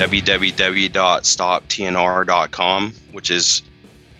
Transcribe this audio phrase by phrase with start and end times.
[0.00, 3.62] www.stoptnr.com, which is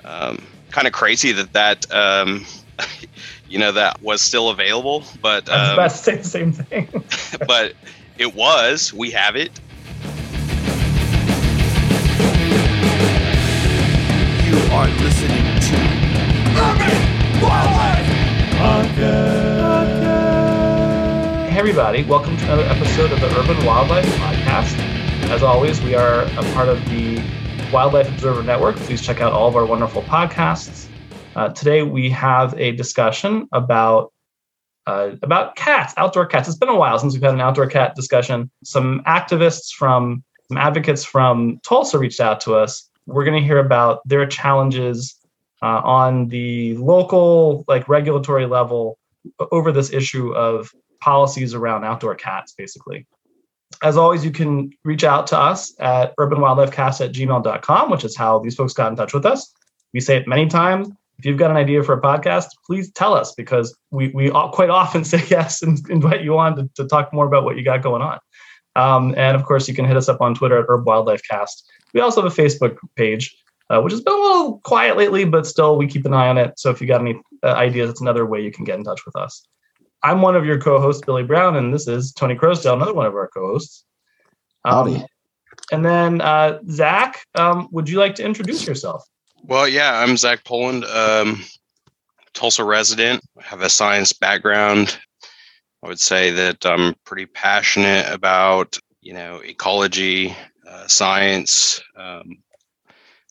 [0.05, 2.45] um, kind of crazy that that um,
[3.49, 6.53] you know that was still available, but I was um, about to say the same
[6.53, 6.87] thing.
[7.47, 7.73] but
[8.19, 8.93] it was.
[8.93, 9.59] We have it.
[14.45, 15.77] You are listening to
[16.61, 16.93] Urban
[17.41, 18.07] Wildlife
[21.49, 24.90] Hey, everybody, welcome to another episode of the Urban Wildlife Podcast.
[25.31, 27.23] As always, we are a part of the
[27.73, 28.75] Wildlife Observer Network.
[28.75, 30.89] Please check out all of our wonderful podcasts.
[31.37, 34.13] Uh, today, we have a discussion about
[34.89, 36.49] uh, about cats, outdoor cats.
[36.49, 38.51] It's been a while since we've had an outdoor cat discussion.
[38.65, 42.91] Some activists from, some advocates from Tulsa reached out to us.
[43.07, 45.15] We're going to hear about their challenges
[45.63, 48.99] uh, on the local, like regulatory level
[49.53, 53.07] over this issue of policies around outdoor cats, basically.
[53.83, 58.39] As always, you can reach out to us at urbanwildlifecast at gmail.com, which is how
[58.41, 59.53] these folks got in touch with us.
[59.95, 60.89] We say it many times.
[61.19, 64.51] If you've got an idea for a podcast, please tell us because we, we all
[64.51, 67.65] quite often say yes and invite you on to, to talk more about what you
[67.65, 68.19] got going on.
[68.77, 71.69] Um, and of course, you can hit us up on Twitter at Urb Wildlife Cast.
[71.93, 73.37] We also have a Facebook page,
[73.69, 76.39] uh, which has been a little quiet lately, but still we keep an eye on
[76.39, 76.59] it.
[76.59, 79.05] So if you got any uh, ideas, it's another way you can get in touch
[79.05, 79.47] with us.
[80.03, 83.15] I'm one of your co-hosts, Billy Brown, and this is Tony Croasdale, another one of
[83.15, 83.85] our co-hosts.
[84.65, 85.07] Um, Howdy.
[85.73, 89.05] And then uh, Zach, um, would you like to introduce yourself?
[89.43, 91.43] Well, yeah, I'm Zach Poland, um,
[92.33, 93.23] Tulsa resident.
[93.39, 94.99] I have a science background.
[95.83, 100.37] I would say that I'm pretty passionate about, you know, ecology,
[100.69, 102.39] uh, science, um,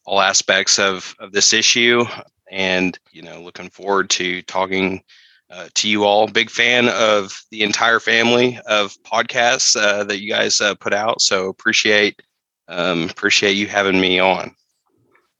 [0.05, 2.05] all aspects of, of this issue,
[2.49, 5.03] and you know, looking forward to talking
[5.49, 6.27] uh, to you all.
[6.27, 11.21] Big fan of the entire family of podcasts uh, that you guys uh, put out.
[11.21, 12.21] So appreciate
[12.67, 14.55] um, appreciate you having me on.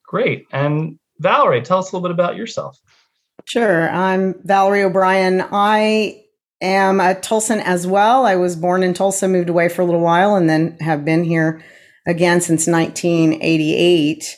[0.08, 0.48] Great.
[0.52, 2.80] And Valerie, tell us a little bit about yourself.
[3.46, 3.90] Sure.
[3.90, 5.46] I'm Valerie O'Brien.
[5.52, 6.24] I
[6.62, 8.26] am a Tulsan as well.
[8.26, 11.24] I was born in Tulsa, moved away for a little while, and then have been
[11.24, 11.64] here
[12.08, 14.38] again since 1988.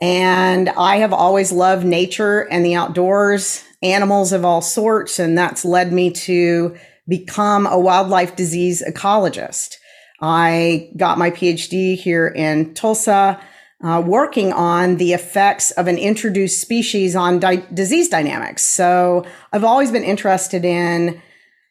[0.00, 5.64] And I have always loved nature and the outdoors, animals of all sorts, and that's
[5.64, 9.76] led me to become a wildlife disease ecologist.
[10.20, 13.40] I got my PhD here in Tulsa
[13.82, 18.62] uh, working on the effects of an introduced species on di- disease dynamics.
[18.62, 21.22] So I've always been interested in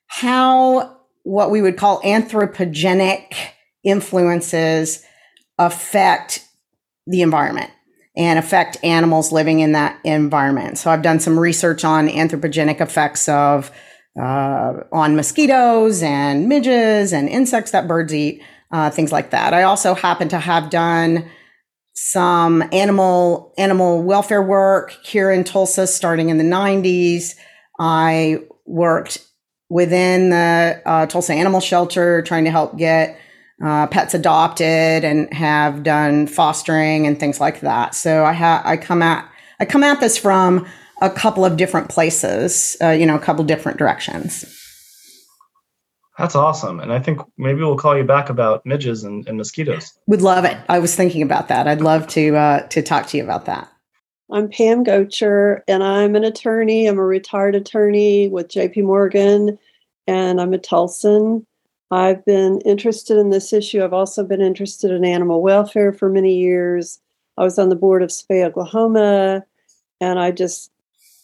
[0.08, 3.34] how what we would call anthropogenic
[3.84, 5.04] influences
[5.58, 6.46] affect
[7.06, 7.72] the environment
[8.18, 10.80] and affect animals living in that environment.
[10.80, 13.72] So I've done some research on anthropogenic effects of
[14.20, 18.42] uh, on mosquitoes and midges and insects that birds eat,
[18.72, 19.54] uh, things like that.
[19.54, 21.30] I also happen to have done
[21.94, 27.36] some animal animal welfare work here in Tulsa starting in the 90s.
[27.80, 29.20] I worked
[29.70, 33.20] within the uh, Tulsa Animal Shelter trying to help get
[33.64, 37.96] uh, pets adopted and have done fostering and things like that.
[37.96, 39.30] So I have I come at
[39.60, 40.68] I come at this from
[41.02, 44.46] a couple of different places, uh, you know, a couple different directions.
[46.18, 46.80] That's awesome.
[46.80, 49.94] And I think maybe we'll call you back about midges and, and mosquitoes.
[50.08, 50.58] Would love it.
[50.68, 51.68] I was thinking about that.
[51.68, 53.72] I'd love to uh, to talk to you about that.
[54.30, 56.88] I'm Pam Gocher, and I'm an attorney.
[56.88, 59.58] I'm a retired attorney with JP Morgan,
[60.06, 61.46] and I'm a Tulsan.
[61.90, 63.84] I've been interested in this issue.
[63.84, 67.00] I've also been interested in animal welfare for many years.
[67.38, 69.46] I was on the board of Spay Oklahoma,
[70.02, 70.72] and I just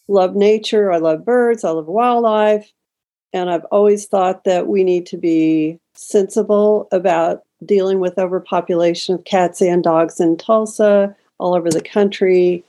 [0.07, 0.91] love nature.
[0.91, 1.63] I love birds.
[1.63, 2.71] I love wildlife.
[3.33, 9.25] And I've always thought that we need to be sensible about dealing with overpopulation of
[9.25, 12.63] cats and dogs in Tulsa, all over the country.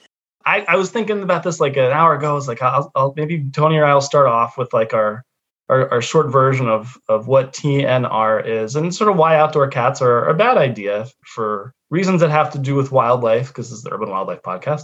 [0.47, 2.31] I, I was thinking about this like an hour ago.
[2.31, 5.25] I was like, I'll, I'll maybe Tony or I will start off with like our,
[5.69, 10.03] our our short version of of what TNR is and sort of why outdoor cats
[10.03, 13.85] are a bad idea for reasons that have to do with wildlife because this is
[13.85, 14.83] the Urban Wildlife Podcast.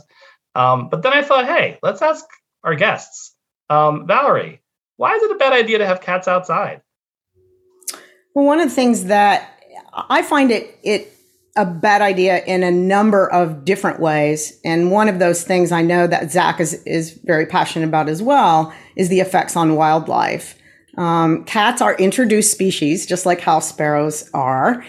[0.54, 2.24] Um, but then I thought, hey, let's ask
[2.64, 3.34] our guests.
[3.68, 4.60] Um, Valerie,
[4.96, 6.82] why is it a bad idea to have cats outside?
[8.34, 9.62] Well, one of the things that
[9.92, 11.12] I find it it
[11.56, 15.82] a bad idea in a number of different ways, and one of those things I
[15.82, 20.56] know that Zach is is very passionate about as well is the effects on wildlife.
[21.00, 24.84] Um, cats are introduced species, just like house sparrows are,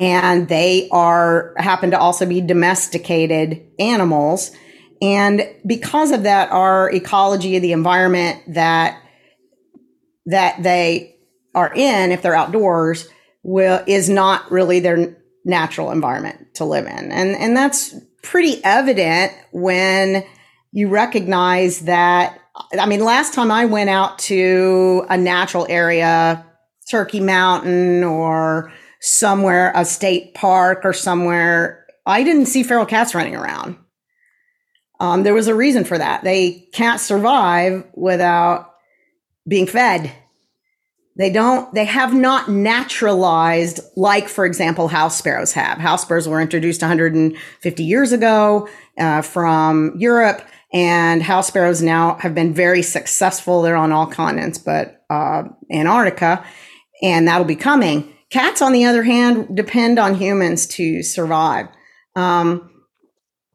[0.00, 4.50] and they are happen to also be domesticated animals.
[5.00, 9.00] And because of that, our ecology, of the environment that
[10.26, 11.14] that they
[11.54, 13.08] are in, if they're outdoors,
[13.44, 17.12] will is not really their natural environment to live in.
[17.12, 17.94] And, and that's
[18.24, 20.24] pretty evident when
[20.72, 22.40] you recognize that.
[22.78, 26.44] I mean, last time I went out to a natural area,
[26.90, 33.34] Turkey Mountain or somewhere, a state park or somewhere, I didn't see feral cats running
[33.34, 33.76] around.
[35.00, 36.22] Um, there was a reason for that.
[36.22, 38.72] They can't survive without
[39.48, 40.12] being fed.
[41.16, 45.78] They don't, they have not naturalized like, for example, house sparrows have.
[45.78, 48.68] House sparrows were introduced 150 years ago
[48.98, 53.62] uh, from Europe, and house sparrows now have been very successful.
[53.62, 56.44] They're on all continents, but uh, Antarctica,
[57.02, 58.14] and that'll be coming.
[58.30, 61.66] Cats, on the other hand, depend on humans to survive.
[62.16, 62.70] Um,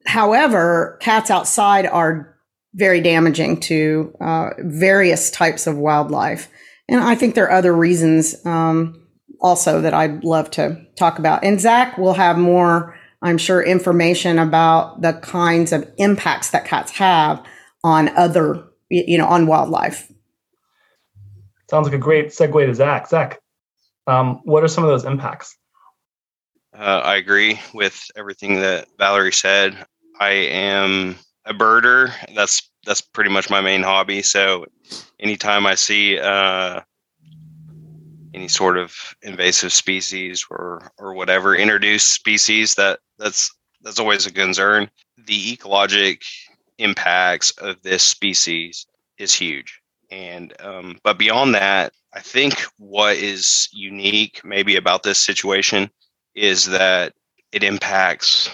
[0.05, 2.37] however, cats outside are
[2.75, 6.49] very damaging to uh, various types of wildlife.
[6.87, 9.07] And I think there are other reasons um,
[9.41, 11.43] also that I'd love to talk about.
[11.43, 16.91] And Zach will have more, I'm sure, information about the kinds of impacts that cats
[16.93, 17.43] have
[17.83, 20.11] on other, you know, on wildlife.
[21.69, 23.07] Sounds like a great segue to Zach.
[23.09, 23.41] Zach,
[24.05, 25.57] um, what are some of those impacts?
[26.77, 29.85] Uh, I agree with everything that Valerie said.
[30.19, 31.15] I am
[31.45, 32.11] a birder.
[32.35, 34.21] That's that's pretty much my main hobby.
[34.21, 34.65] So
[35.19, 36.81] anytime I see uh,
[38.37, 38.93] any sort of
[39.23, 43.51] invasive species or or whatever introduced species, that that's
[43.81, 44.89] that's always a concern.
[45.25, 46.21] The ecologic
[46.77, 48.85] impacts of this species
[49.17, 49.81] is huge,
[50.11, 55.89] and um, but beyond that, I think what is unique maybe about this situation
[56.35, 57.13] is that
[57.51, 58.51] it impacts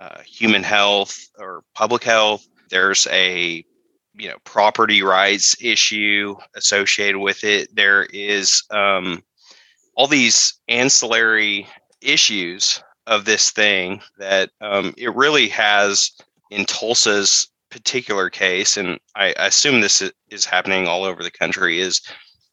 [0.00, 2.46] uh, human health or public health.
[2.70, 3.64] There's a
[4.18, 7.74] you know property rights issue associated with it.
[7.74, 9.22] There is um,
[9.94, 11.66] all these ancillary
[12.00, 16.10] issues of this thing that um, it really has
[16.50, 21.80] in Tulsa's particular case, and I, I assume this is happening all over the country.
[21.80, 22.00] Is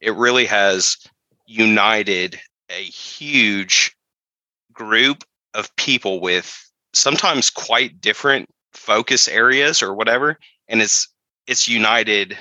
[0.02, 0.98] it really has
[1.46, 2.40] united
[2.70, 3.96] a huge
[4.72, 5.24] group
[5.54, 10.38] of people with sometimes quite different focus areas or whatever
[10.68, 11.08] and it's
[11.48, 12.38] it's united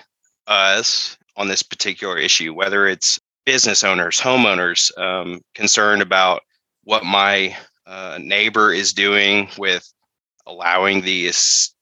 [0.46, 6.43] us on this particular issue, whether it's business owners, homeowners um, concerned about
[6.84, 7.56] what my
[7.87, 9.90] uh, neighbor is doing with
[10.46, 11.75] allowing these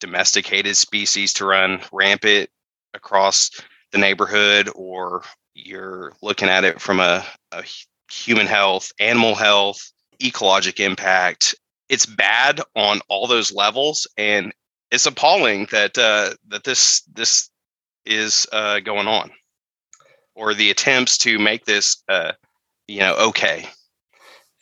[0.00, 2.50] domesticated species to run rampant
[2.94, 3.50] across
[3.92, 5.22] the neighborhood, or
[5.54, 7.64] you're looking at it from a, a
[8.10, 9.92] human health, animal health,
[10.22, 11.54] ecologic impact.
[11.88, 14.52] It's bad on all those levels, and
[14.90, 17.50] it's appalling that uh, that this this
[18.04, 19.30] is uh, going on,
[20.34, 22.32] or the attempts to make this uh,
[22.86, 23.66] you know okay.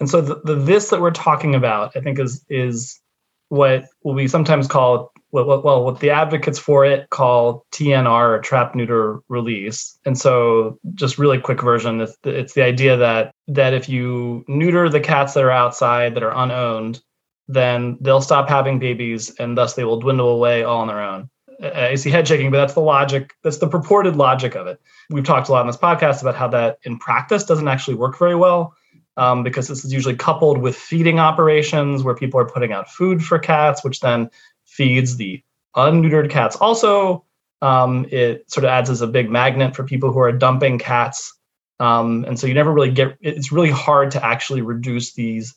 [0.01, 3.01] And so the, the this that we're talking about, I think, is is
[3.49, 8.75] what will be sometimes called well, what the advocates for it call TNR or trap
[8.77, 9.99] neuter release.
[10.05, 14.89] And so, just really quick version, it's, it's the idea that that if you neuter
[14.89, 17.03] the cats that are outside that are unowned,
[17.49, 21.29] then they'll stop having babies and thus they will dwindle away all on their own.
[21.63, 23.35] I see head shaking, but that's the logic.
[23.43, 24.81] That's the purported logic of it.
[25.11, 28.19] We've talked a lot in this podcast about how that in practice doesn't actually work
[28.19, 28.75] very well
[29.17, 33.23] um, because this is usually coupled with feeding operations where people are putting out food
[33.23, 34.31] for cats, which then
[34.65, 35.43] feeds the
[35.77, 36.57] unneutered cats.
[36.57, 37.25] Also,
[37.63, 41.33] um, it sort of adds as a big magnet for people who are dumping cats.
[41.81, 45.55] Um, and so you never really get, it's really hard to actually reduce these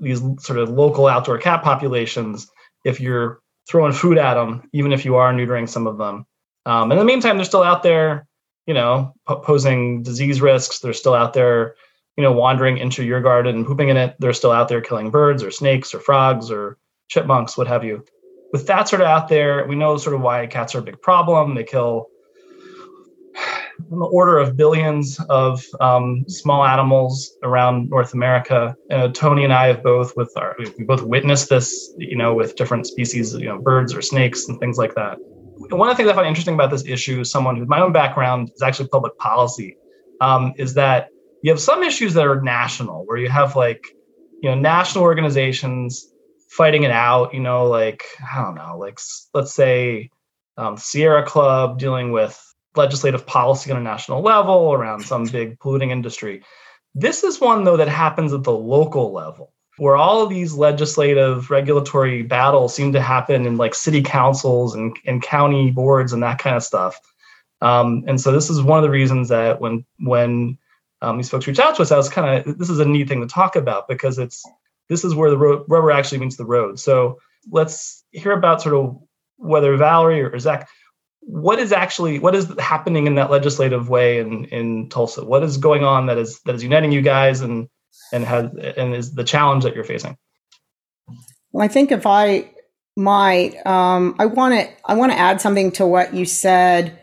[0.00, 2.48] these sort of local outdoor cat populations
[2.84, 6.26] if you're throwing food at them, even if you are neutering some of them.
[6.66, 8.26] Um, in the meantime, they're still out there,
[8.66, 10.78] you know, posing disease risks.
[10.78, 11.74] They're still out there,
[12.16, 14.16] you know, wandering into your garden and pooping in it.
[14.18, 16.78] They're still out there killing birds or snakes or frogs or
[17.08, 18.04] chipmunks, what have you.
[18.52, 21.00] With that sort of out there, we know sort of why cats are a big
[21.02, 21.54] problem.
[21.54, 22.08] They kill
[23.90, 28.76] in the order of billions of um, small animals around North America.
[28.90, 32.56] Uh, Tony and I have both with our we both witnessed this, you know, with
[32.56, 35.18] different species, you know, birds or snakes and things like that.
[35.70, 38.50] One of the things I find interesting about this issue, someone who's my own background
[38.54, 39.76] is actually public policy,
[40.20, 41.08] um, is that
[41.42, 43.84] you have some issues that are national, where you have like,
[44.42, 46.12] you know, national organizations
[46.50, 47.32] fighting it out.
[47.34, 48.98] You know, like I don't know, like
[49.34, 50.10] let's say
[50.56, 52.42] um, Sierra Club dealing with
[52.78, 56.42] legislative policy on a national level around some big polluting industry.
[56.94, 61.50] This is one, though, that happens at the local level, where all of these legislative
[61.50, 66.38] regulatory battles seem to happen in like city councils and, and county boards and that
[66.38, 66.98] kind of stuff.
[67.60, 70.58] Um, and so this is one of the reasons that when when
[71.02, 73.08] um, these folks reach out to us, I was kind of this is a neat
[73.08, 74.42] thing to talk about because it's
[74.88, 76.78] this is where the ro- rubber actually meets the road.
[76.78, 77.18] So
[77.50, 78.98] let's hear about sort of
[79.36, 80.68] whether Valerie or Zach,
[81.28, 85.24] what is actually what is happening in that legislative way in in Tulsa?
[85.24, 87.68] What is going on that is that is uniting you guys and
[88.12, 90.16] and has and is the challenge that you're facing?
[91.52, 92.50] Well, I think if I
[92.96, 96.98] might, um, I want to I want to add something to what you said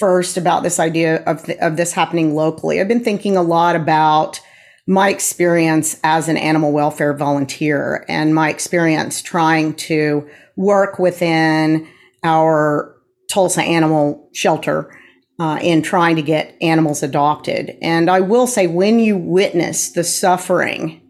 [0.00, 2.80] first about this idea of of this happening locally.
[2.80, 4.40] I've been thinking a lot about
[4.88, 11.86] my experience as an animal welfare volunteer and my experience trying to work within
[12.24, 12.91] our
[13.32, 14.94] Tulsa animal shelter
[15.40, 17.78] uh, in trying to get animals adopted.
[17.80, 21.00] And I will say, when you witness the suffering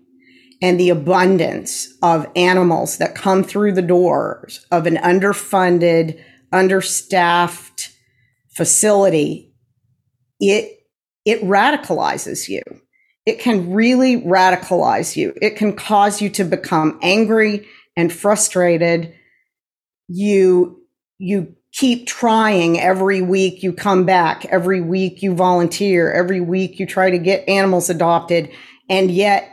[0.62, 7.90] and the abundance of animals that come through the doors of an underfunded, understaffed
[8.54, 9.52] facility,
[10.38, 10.78] it
[11.24, 12.62] it radicalizes you.
[13.26, 15.32] It can really radicalize you.
[15.42, 19.12] It can cause you to become angry and frustrated.
[20.06, 20.82] You
[21.18, 26.86] you keep trying every week you come back every week you volunteer every week you
[26.86, 28.50] try to get animals adopted
[28.90, 29.52] and yet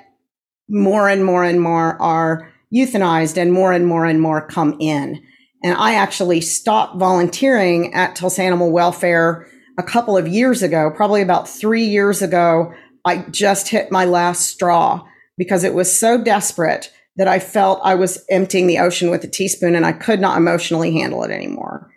[0.70, 5.22] more and more and more are euthanized and more and more and more come in.
[5.64, 9.48] And i actually stopped volunteering at tulsa animal welfare
[9.78, 12.74] a couple of years ago probably about three years ago.
[13.06, 15.06] I just hit my last straw
[15.38, 19.28] because it was so desperate that i felt i was emptying the ocean with a
[19.28, 21.90] teaspoon and i could not emotionally handle it anymore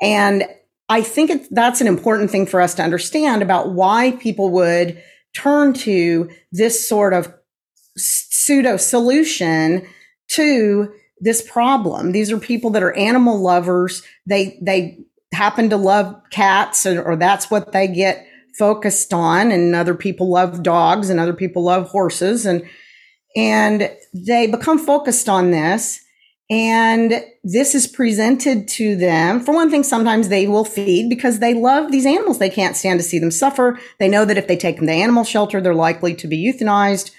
[0.00, 0.44] and
[0.88, 5.00] I think that's an important thing for us to understand about why people would
[5.36, 7.32] turn to this sort of
[7.96, 9.86] pseudo solution
[10.32, 12.12] to this problem.
[12.12, 14.02] These are people that are animal lovers.
[14.26, 14.98] They, they
[15.32, 18.26] happen to love cats or, or that's what they get
[18.58, 19.52] focused on.
[19.52, 22.68] And other people love dogs and other people love horses and,
[23.36, 26.00] and they become focused on this
[26.50, 29.38] and this is presented to them.
[29.38, 32.38] For one thing, sometimes they will feed because they love these animals.
[32.38, 33.78] They can't stand to see them suffer.
[34.00, 37.12] They know that if they take them to animal shelter, they're likely to be euthanized.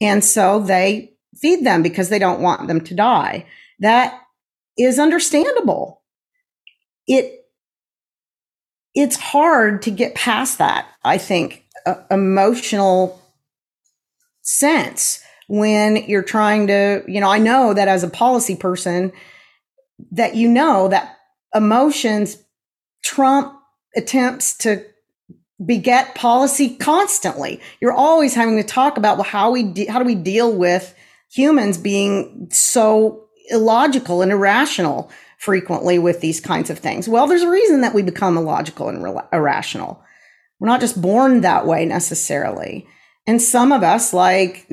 [0.00, 3.44] And so they feed them because they don't want them to die.
[3.78, 4.22] That
[4.78, 6.02] is understandable.
[7.06, 7.44] It,
[8.94, 13.20] it's hard to get past that, I think, uh, emotional
[14.40, 19.12] sense when you're trying to, you know, I know that as a policy person,
[20.12, 21.16] that you know that
[21.54, 22.36] emotions
[23.02, 23.54] trump
[23.96, 24.84] attempts to
[25.64, 27.60] beget policy constantly.
[27.80, 30.94] You're always having to talk about well, how we de- how do we deal with
[31.30, 37.08] humans being so illogical and irrational frequently with these kinds of things.
[37.08, 40.02] Well, there's a reason that we become illogical and re- irrational.
[40.58, 42.86] We're not just born that way necessarily.
[43.26, 44.68] And some of us, like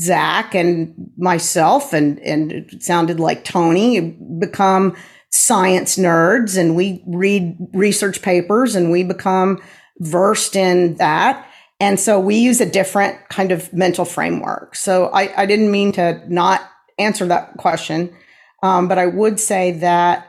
[0.00, 4.00] Zach and myself and and it sounded like Tony
[4.38, 4.96] become
[5.30, 9.60] science nerds and we read research papers and we become
[9.98, 11.46] versed in that.
[11.80, 14.76] And so we use a different kind of mental framework.
[14.76, 16.60] So I, I didn't mean to not
[16.98, 18.14] answer that question,
[18.62, 20.28] um, but I would say that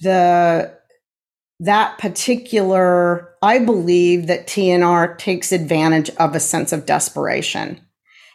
[0.00, 0.76] the
[1.60, 7.80] that particular, I believe that TNR takes advantage of a sense of desperation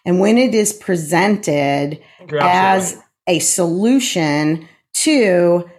[0.05, 2.01] and when it is presented
[2.41, 5.69] as a solution to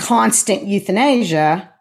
[0.00, 1.72] constant euthanasia,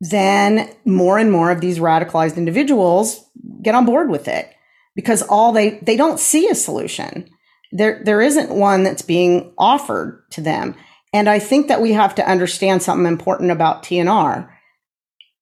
[0.00, 3.24] then more and more of these radicalized individuals
[3.62, 4.50] get on board with it
[4.94, 7.28] because all they they don't see a solution.
[7.72, 10.74] There there isn't one that's being offered to them.
[11.12, 14.48] And I think that we have to understand something important about TNR.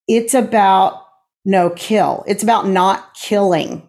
[0.07, 1.03] It's about
[1.45, 2.25] no kill.
[2.27, 3.89] It's about not killing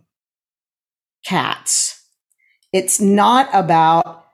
[1.25, 2.01] cats.
[2.71, 4.25] It's not about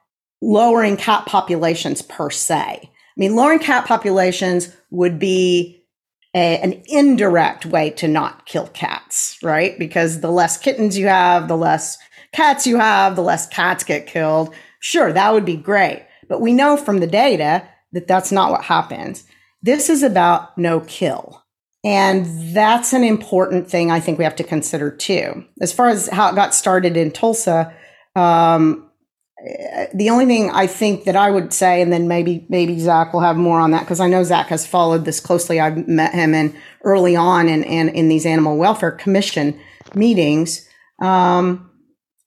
[0.41, 2.55] lowering cat populations per se.
[2.55, 5.83] I mean, lowering cat populations would be
[6.35, 9.77] a, an indirect way to not kill cats, right?
[9.77, 11.97] Because the less kittens you have, the less
[12.31, 14.53] cats you have, the less cats get killed.
[14.79, 16.05] Sure, that would be great.
[16.27, 19.23] But we know from the data that that's not what happens.
[19.61, 21.38] This is about no kill.
[21.83, 25.45] And that's an important thing I think we have to consider too.
[25.61, 27.73] As far as how it got started in Tulsa,
[28.15, 28.89] um,
[29.93, 33.21] the only thing I think that I would say, and then maybe maybe Zach will
[33.21, 35.61] have more on that because I know Zach has followed this closely.
[35.61, 39.57] I've met him in early on in in, in these animal welfare commission
[39.95, 40.67] meetings.
[41.01, 41.71] Um,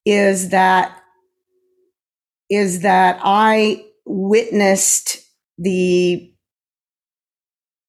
[0.07, 0.99] is that
[2.49, 5.19] is that I witnessed
[5.59, 6.33] the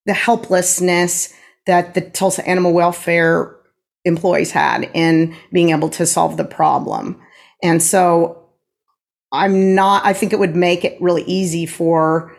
[0.05, 1.34] the helplessness
[1.65, 3.55] that the Tulsa animal welfare
[4.05, 7.22] employees had in being able to solve the problem.
[7.62, 8.50] And so
[9.32, 12.36] I'm not, I think it would make it really easy for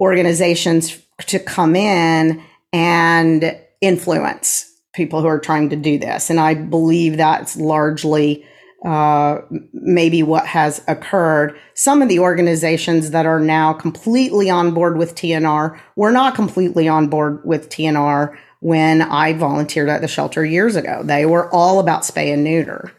[0.00, 6.30] organizations to come in and influence people who are trying to do this.
[6.30, 8.46] And I believe that's largely
[8.84, 9.40] uh,
[9.72, 11.56] maybe what has occurred.
[11.74, 16.88] Some of the organizations that are now completely on board with TNR were not completely
[16.88, 21.02] on board with TNR when I volunteered at the shelter years ago.
[21.04, 22.92] They were all about spay and neuter.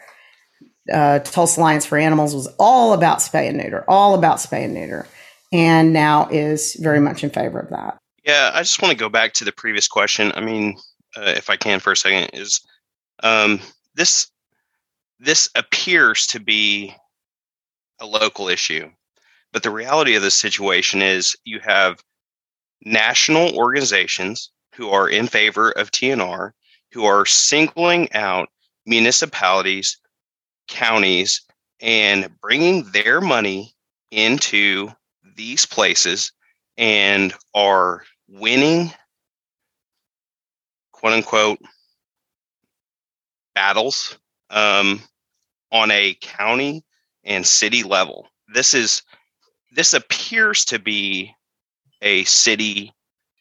[0.92, 4.74] Uh, Tulsa Alliance for Animals was all about spay and neuter, all about spay and
[4.74, 5.08] neuter,
[5.52, 7.98] and now is very much in favor of that.
[8.26, 10.32] Yeah, I just want to go back to the previous question.
[10.36, 10.78] I mean,
[11.16, 12.62] uh, if I can for a second, is
[13.22, 13.60] um,
[13.96, 14.28] this
[15.24, 16.94] this appears to be
[18.02, 18.92] a local issue,
[19.54, 22.04] but the reality of the situation is you have
[22.84, 26.52] national organizations who are in favor of TNR,
[26.92, 28.50] who are singling out
[28.86, 29.98] municipalities,
[30.68, 31.42] counties,
[31.80, 33.74] and bringing their money
[34.12, 34.90] into
[35.38, 36.34] these places
[36.78, 38.92] and are winning
[40.92, 41.60] quote unquote
[43.56, 44.18] battles
[44.50, 45.02] um,
[45.74, 46.86] on a county
[47.26, 48.28] and city level.
[48.54, 49.02] This is
[49.76, 51.34] this appears to be
[52.02, 52.94] a city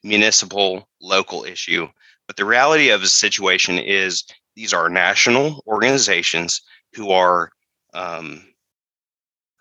[0.02, 1.86] municipal local issue
[2.26, 4.24] but the reality of the situation is
[4.56, 6.62] these are national organizations
[6.94, 7.50] who are
[7.94, 8.42] um,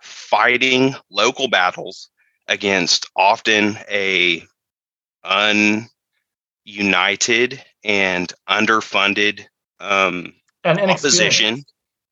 [0.02, 2.10] fighting local battles
[2.48, 4.44] against often a
[5.26, 5.90] ununited
[7.84, 9.46] and underfunded
[9.80, 11.64] um, and, opposition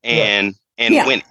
[0.03, 0.85] and yeah.
[0.85, 1.07] and Yeah.
[1.07, 1.21] win.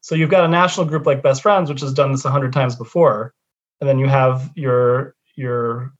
[0.00, 2.52] So you've got a national group like Best Friends, which has done this a hundred
[2.52, 3.34] times before,
[3.80, 5.92] and then you have your your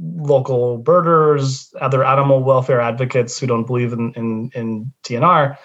[0.00, 5.56] local birders, other animal welfare advocates who don't believe in in, in TNR,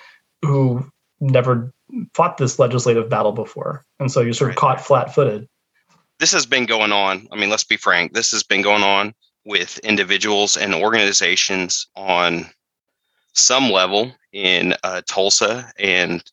[0.43, 1.73] who never
[2.13, 4.59] fought this legislative battle before, and so you're sort of Right.
[4.59, 5.47] caught flat-footed.
[6.19, 7.27] This has been going on.
[7.31, 8.13] I mean, let's be frank.
[8.13, 9.13] This has been going on
[9.45, 12.45] with individuals and organizations on
[13.33, 16.23] some level in uh, Tulsa and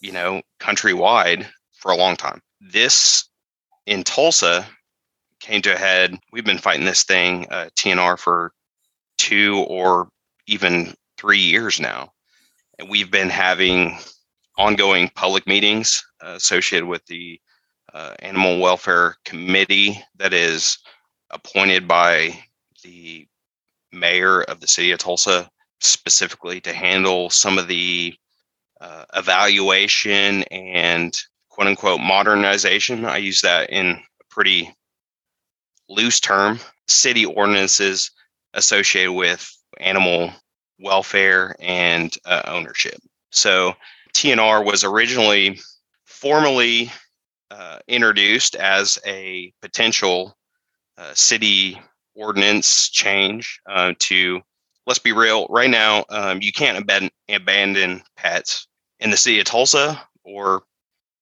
[0.00, 2.40] you know countrywide for a long time.
[2.60, 3.28] This
[3.86, 4.66] in Tulsa
[5.40, 6.18] came to a head.
[6.32, 8.52] We've been fighting this thing uh, TNR for
[9.18, 10.08] two or
[10.46, 12.12] even three years now,
[12.78, 13.98] and we've been having
[14.56, 17.40] ongoing public meetings uh, associated with the
[17.92, 20.78] uh, animal welfare committee that is
[21.30, 22.36] appointed by
[22.82, 23.26] the
[23.92, 25.48] mayor of the city of Tulsa
[25.84, 28.14] specifically to handle some of the
[28.80, 31.16] uh, evaluation and
[31.48, 33.04] quote unquote modernization.
[33.04, 34.74] I use that in a pretty
[35.88, 38.10] loose term, city ordinances
[38.54, 40.32] associated with animal
[40.80, 42.98] welfare and uh, ownership.
[43.30, 43.74] So
[44.14, 45.60] TNR was originally
[46.04, 46.90] formally
[47.50, 50.36] uh, introduced as a potential
[50.96, 51.80] uh, city
[52.14, 54.40] ordinance change uh, to
[54.86, 58.66] let's be real right now um, you can't aban- abandon pets
[59.00, 60.62] in the city of tulsa or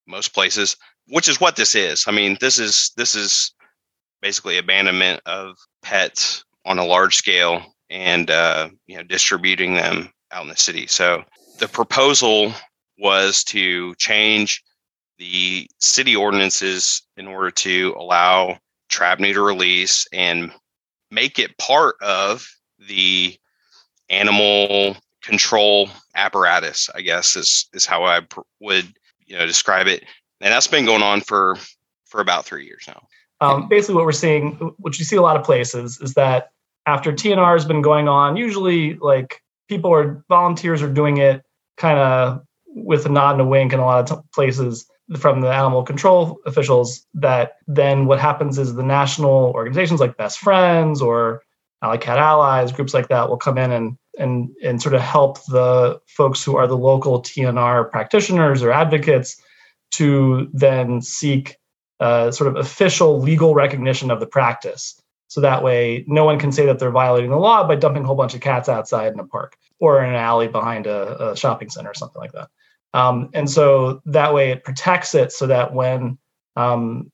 [0.07, 0.77] most places
[1.09, 2.05] which is what this is.
[2.07, 3.53] I mean this is this is
[4.20, 10.42] basically abandonment of pets on a large scale and uh, you know distributing them out
[10.42, 10.87] in the city.
[10.87, 11.25] So
[11.59, 12.53] the proposal
[12.98, 14.62] was to change
[15.18, 20.51] the city ordinances in order to allow trap neuter release and
[21.11, 22.46] make it part of
[22.88, 23.37] the
[24.10, 28.92] animal control apparatus i guess is is how i pr- would
[29.26, 30.04] you know describe it
[30.40, 31.56] and that's been going on for
[32.06, 33.00] for about three years now
[33.40, 36.50] Um, basically, what we're seeing, which you see a lot of places, is that
[36.86, 41.42] after TNR has been going on, usually like people are volunteers are doing it
[41.76, 44.86] kind of with a nod and a wink in a lot of t- places
[45.18, 47.04] from the animal control officials.
[47.14, 51.42] That then what happens is the national organizations like Best Friends or
[51.82, 55.44] Alley Cat Allies, groups like that, will come in and and and sort of help
[55.46, 59.40] the folks who are the local TNR practitioners or advocates
[59.92, 61.56] to then seek
[62.00, 65.00] uh, sort of official legal recognition of the practice.
[65.28, 68.06] So that way, no one can say that they're violating the law by dumping a
[68.06, 71.36] whole bunch of cats outside in a park or in an alley behind a, a
[71.36, 72.48] shopping center or something like that.
[72.92, 76.18] Um, and so that way, it protects it so that when
[76.56, 77.10] um,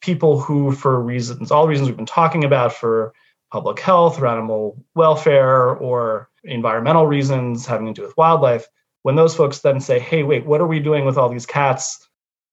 [0.00, 3.14] people who, for reasons, all the reasons we've been talking about, for
[3.50, 8.66] public health or animal welfare or environmental reasons having to do with wildlife,
[9.02, 12.06] when those folks then say, "Hey, wait, what are we doing with all these cats?"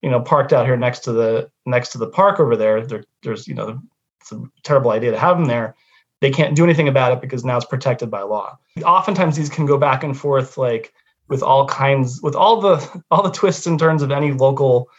[0.04, 3.04] you know parked out here next to the next to the park over there there
[3.24, 3.82] there's you know
[4.22, 5.76] it's a terrible idea to have them there
[6.22, 8.56] they can't do anything about it because now it's protected by law
[8.86, 10.94] oftentimes these can go back and forth like
[11.28, 14.90] with all kinds with all the all the twists and turns of any local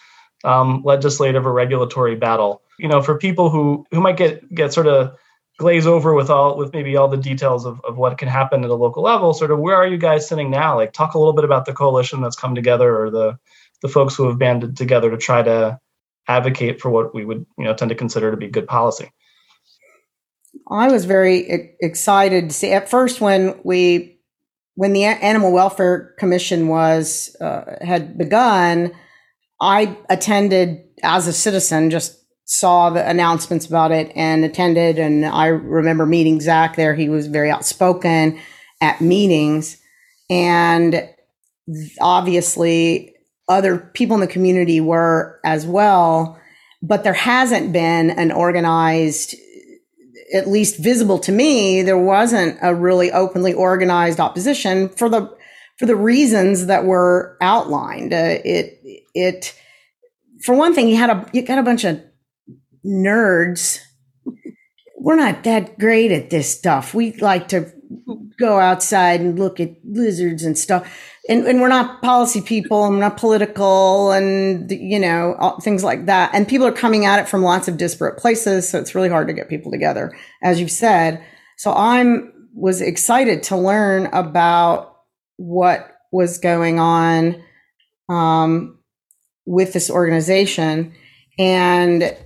[0.44, 2.62] um, legislative or regulatory battle.
[2.78, 5.16] You know, for people who who might get get sort of
[5.58, 8.70] glaze over with all with maybe all the details of, of what can happen at
[8.70, 10.76] a local level sort of where are you guys sitting now?
[10.76, 13.38] Like talk a little bit about the coalition that's come together or the
[13.82, 15.78] the folks who have banded together to try to
[16.26, 19.10] advocate for what we would you know tend to consider to be good policy.
[20.70, 24.18] I was very excited to see at first when we
[24.78, 28.92] when the animal welfare commission was uh, had begun
[29.60, 32.17] i attended as a citizen just
[32.48, 34.98] saw the announcements about it and attended.
[34.98, 36.94] And I remember meeting Zach there.
[36.94, 38.40] He was very outspoken
[38.80, 39.76] at meetings.
[40.30, 41.08] And
[42.00, 43.14] obviously,
[43.50, 46.40] other people in the community were as well.
[46.80, 49.34] But there hasn't been an organized,
[50.32, 55.36] at least visible to me, there wasn't a really openly organized opposition for the
[55.78, 58.12] for the reasons that were outlined.
[58.12, 58.80] Uh, it
[59.14, 59.54] it
[60.44, 62.00] for one thing, you had a you got a bunch of
[62.84, 63.80] nerds,
[64.96, 66.94] we're not that great at this stuff.
[66.94, 67.72] We like to
[68.38, 70.88] go outside and look at lizards and stuff.
[71.28, 76.30] And, and we're not policy people we're not political and, you know, things like that.
[76.34, 78.68] And people are coming at it from lots of disparate places.
[78.68, 81.22] So it's really hard to get people together, as you said.
[81.56, 84.96] So I'm was excited to learn about
[85.36, 87.42] what was going on
[88.08, 88.78] um,
[89.46, 90.92] with this organization.
[91.38, 92.16] And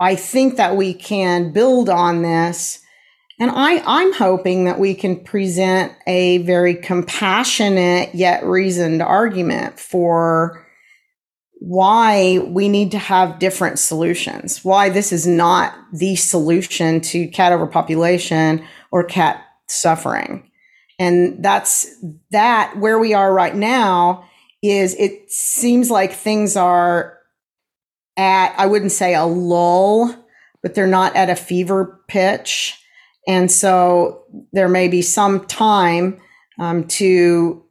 [0.00, 2.80] I think that we can build on this.
[3.38, 10.64] And I, I'm hoping that we can present a very compassionate yet reasoned argument for
[11.60, 17.52] why we need to have different solutions, why this is not the solution to cat
[17.52, 20.50] overpopulation or cat suffering.
[20.98, 21.86] And that's
[22.30, 24.28] that where we are right now
[24.62, 27.13] is it seems like things are
[28.16, 30.14] at, I wouldn't say a lull,
[30.62, 32.78] but they're not at a fever pitch.
[33.26, 36.20] And so there may be some time
[36.58, 37.64] um, to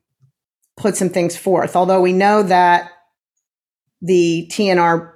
[0.78, 1.76] put some things forth.
[1.76, 2.92] Although we know that
[4.02, 5.12] the TNR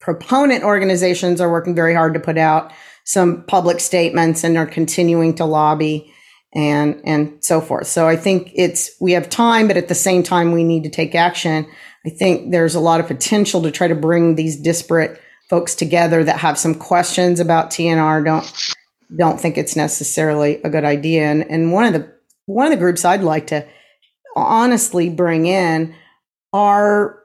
[0.00, 2.72] proponent organizations are working very hard to put out
[3.04, 6.12] some public statements and are continuing to lobby
[6.54, 7.86] and and so forth.
[7.86, 10.90] So I think it's we have time, but at the same time we need to
[10.90, 11.66] take action.
[12.04, 16.24] I think there's a lot of potential to try to bring these disparate folks together
[16.24, 18.24] that have some questions about TNR.
[18.24, 18.74] Don't
[19.16, 21.24] don't think it's necessarily a good idea.
[21.24, 22.12] And and one of the
[22.46, 23.66] one of the groups I'd like to
[24.34, 25.94] honestly bring in
[26.52, 27.22] are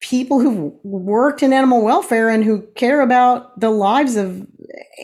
[0.00, 4.46] people who've worked in animal welfare and who care about the lives of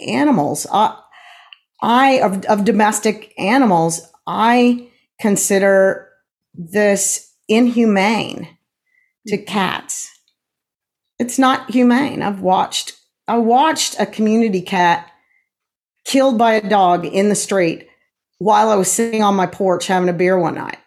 [0.06, 0.66] animals.
[0.70, 0.96] I,
[1.82, 4.88] I of, of domestic animals, I
[5.18, 6.08] consider
[6.54, 8.48] this inhumane
[9.28, 10.10] to cats.
[11.18, 12.22] It's not humane.
[12.22, 12.96] I've watched
[13.28, 15.08] I watched a community cat
[16.04, 17.86] killed by a dog in the street
[18.38, 20.78] while I was sitting on my porch having a beer one night.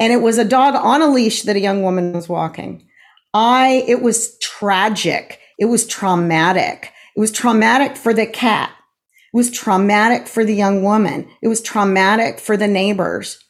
[0.00, 2.88] And it was a dog on a leash that a young woman was walking.
[3.34, 5.40] I it was tragic.
[5.58, 6.92] It was traumatic.
[7.16, 8.70] It was traumatic for the cat.
[8.70, 11.28] It was traumatic for the young woman.
[11.42, 13.44] It was traumatic for the neighbors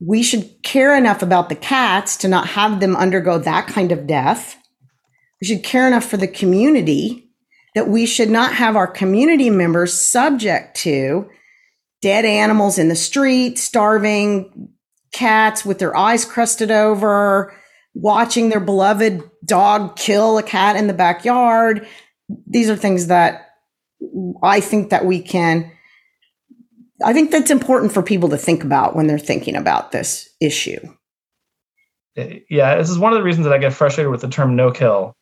[0.00, 4.06] we should care enough about the cats to not have them undergo that kind of
[4.06, 4.56] death.
[5.40, 7.30] We should care enough for the community
[7.74, 11.28] that we should not have our community members subject to
[12.00, 14.70] dead animals in the street, starving
[15.12, 17.52] cats with their eyes crusted over,
[17.94, 21.86] watching their beloved dog kill a cat in the backyard.
[22.46, 23.48] These are things that
[24.42, 25.72] I think that we can
[27.02, 30.80] I think that's important for people to think about when they're thinking about this issue.
[32.50, 34.72] Yeah, this is one of the reasons that I get frustrated with the term no
[34.72, 35.14] kill,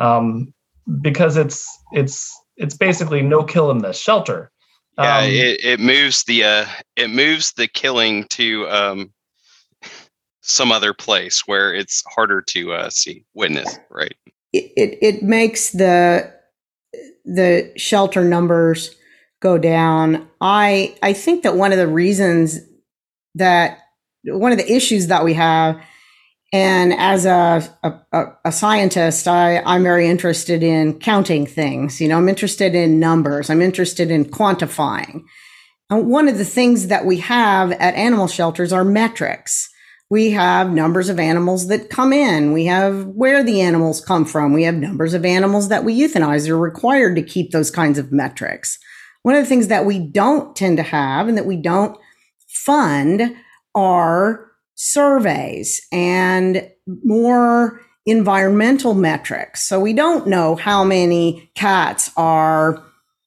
[0.00, 0.52] um,
[1.00, 4.50] because it's it's it's basically no kill in the shelter.
[4.98, 6.66] Um, yeah, it, it moves the uh,
[6.96, 9.12] it moves the killing to um,
[10.40, 13.78] some other place where it's harder to uh, see witness.
[13.88, 14.16] Right.
[14.52, 16.34] It, it it makes the
[17.24, 18.96] the shelter numbers
[19.40, 20.28] go down.
[20.40, 22.60] I I think that one of the reasons
[23.34, 23.78] that
[24.24, 25.80] one of the issues that we have,
[26.52, 32.00] and as a a, a scientist, I I'm very interested in counting things.
[32.00, 33.50] You know, I'm interested in numbers.
[33.50, 35.22] I'm interested in quantifying.
[35.88, 39.68] And one of the things that we have at animal shelters are metrics.
[40.08, 42.52] We have numbers of animals that come in.
[42.52, 44.52] We have where the animals come from.
[44.52, 46.44] We have numbers of animals that we euthanize.
[46.44, 48.78] They're required to keep those kinds of metrics.
[49.22, 51.98] One of the things that we don't tend to have and that we don't
[52.48, 53.36] fund
[53.74, 56.68] are surveys and
[57.04, 59.62] more environmental metrics.
[59.62, 62.82] So we don't know how many cats are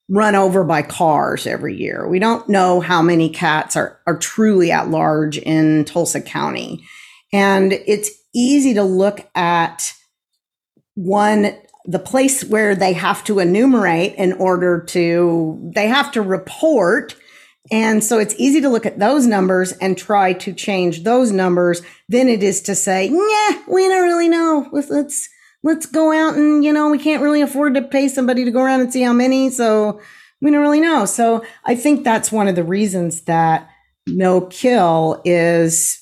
[0.09, 2.07] run over by cars every year.
[2.07, 6.85] We don't know how many cats are, are truly at large in Tulsa County.
[7.31, 9.93] And it's easy to look at
[10.95, 17.15] one, the place where they have to enumerate in order to, they have to report.
[17.71, 21.81] And so it's easy to look at those numbers and try to change those numbers
[22.09, 24.69] than it is to say, yeah, we don't really know.
[24.71, 25.29] Let's,
[25.63, 28.61] let's go out and, you know, we can't really afford to pay somebody to go
[28.61, 29.49] around and see how many.
[29.49, 30.01] So
[30.41, 31.05] we don't really know.
[31.05, 33.69] So I think that's one of the reasons that
[34.07, 35.99] no kill is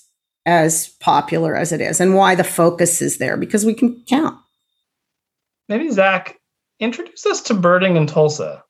[0.47, 4.40] as popular as it is and why the focus is there because we can count.
[5.71, 6.37] Maybe Zach,
[6.81, 8.61] introduce us to birding in Tulsa.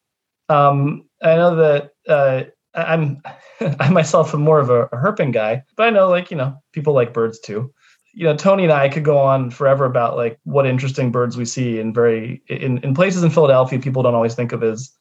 [0.49, 2.43] Um, I know that uh,
[2.75, 3.23] I'm
[3.79, 6.55] I myself am more of a, a herping guy, but I know like you know
[6.73, 7.73] people like birds too.
[8.13, 11.45] You know, Tony and I could go on forever about like what interesting birds we
[11.45, 14.91] see in very in, in places in Philadelphia people don't always think of as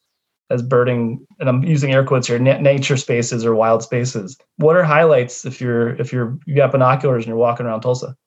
[0.49, 4.83] as birding and i'm using air quotes here nature spaces or wild spaces what are
[4.83, 8.17] highlights if you're if you're you got binoculars and you're walking around tulsa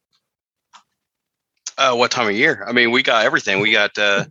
[1.78, 4.24] uh, what time of year i mean we got everything we got uh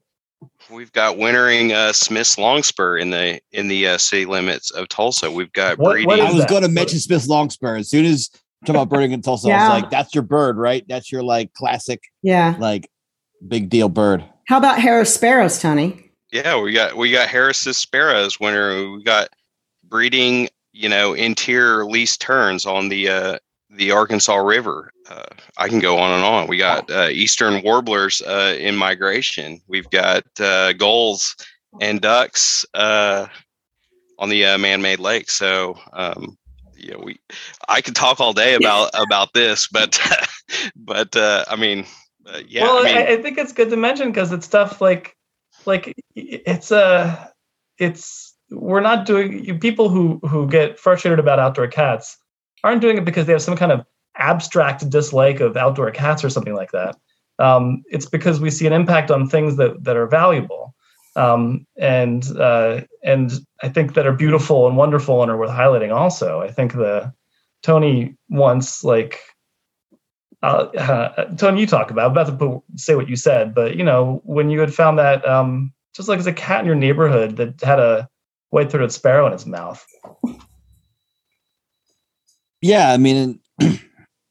[0.72, 5.30] we've got wintering uh smith's longspur in the in the uh, city limits of tulsa
[5.32, 6.50] we've got What- breeding what I was that?
[6.50, 8.30] going to mention Smith's Longspur as soon as
[8.66, 9.50] talking about birding in Tulsa.
[9.50, 10.86] I was like, "That's your bird, right?
[10.88, 12.56] That's your like classic, Yeah.
[12.60, 12.90] like
[13.46, 16.12] big deal bird." How about Harris sparrows, Tony?
[16.32, 18.90] Yeah, we got we got Harris's sparrows winter.
[18.90, 19.28] We got
[19.84, 23.38] breeding, you know, interior least terns on the uh,
[23.70, 24.93] the Arkansas River.
[25.10, 25.24] Uh,
[25.58, 26.48] I can go on and on.
[26.48, 29.62] We got uh, eastern warblers uh, in migration.
[29.68, 31.36] We've got uh, gulls
[31.82, 33.28] and ducks uh,
[34.20, 35.30] on the uh, man-made lake.
[35.30, 36.38] So, um,
[36.78, 37.20] yeah, we
[37.68, 40.00] I could talk all day about about this, but
[40.76, 41.86] but uh, I mean,
[42.26, 44.82] uh, yeah, well I mean, I, I think it's good to mention because it's stuff
[44.82, 45.16] like
[45.66, 47.32] like it's a
[47.78, 52.18] it's we're not doing people who who get frustrated about outdoor cats
[52.64, 53.86] aren't doing it because they have some kind of
[54.18, 56.96] abstract dislike of outdoor cats or something like that
[57.40, 60.74] um, it's because we see an impact on things that that are valuable
[61.16, 65.94] um, and uh, and I think that are beautiful and wonderful and are worth highlighting.
[65.94, 67.14] Also, I think the
[67.62, 69.20] Tony once like
[70.42, 73.84] uh, Tony, you talk about I'm about to put, say what you said, but you
[73.84, 77.38] know when you had found that um, just like as a cat in your neighborhood
[77.38, 78.10] that had a
[78.50, 79.86] white-throated sparrow in its mouth.
[82.62, 83.40] Yeah, I mean,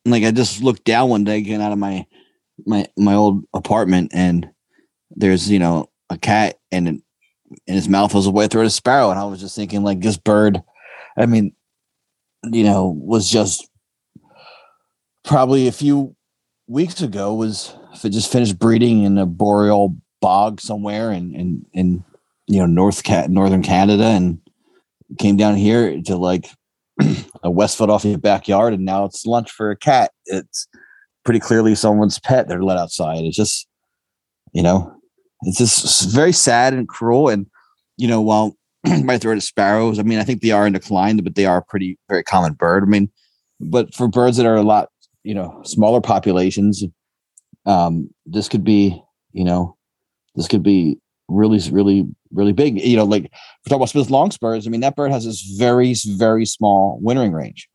[0.05, 2.07] like I just looked down one day getting out of my
[2.67, 4.49] my my old apartment, and
[5.11, 7.03] there's you know a cat, and in,
[7.67, 10.17] in his mouth was a through throated sparrow, and I was just thinking like this
[10.17, 10.63] bird,
[11.17, 11.55] I mean,
[12.45, 13.69] you know, was just
[15.25, 16.17] probably a few
[16.67, 21.67] weeks ago was if it just finished breeding in a boreal bog somewhere in in
[21.73, 22.05] in
[22.47, 24.41] you know north cat northern Canada and
[25.19, 26.49] came down here to like
[27.43, 30.13] a Westfoot off your backyard, and now it's lunch for a cat.
[30.27, 30.67] It's
[31.25, 33.25] pretty clearly someone's pet they're let outside.
[33.25, 33.67] It's just,
[34.53, 34.95] you know,
[35.43, 37.29] it's just very sad and cruel.
[37.29, 37.47] And
[37.97, 38.57] you know, while
[39.05, 41.65] my throated sparrows, I mean, I think they are in decline, but they are a
[41.65, 42.83] pretty very common bird.
[42.83, 43.11] I mean,
[43.61, 44.89] but for birds that are a lot,
[45.23, 46.83] you know, smaller populations,
[47.67, 49.01] um, this could be,
[49.33, 49.77] you know,
[50.35, 52.81] this could be really, really, really big.
[52.81, 54.67] You know, like we're talking about Smith longspurs.
[54.67, 57.69] I mean, that bird has this very, very small wintering range,